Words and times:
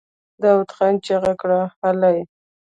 داوود 0.41 0.69
خان 0.75 0.93
چيغه 1.05 1.33
کړه! 1.41 1.61
هلئ! 1.81 2.19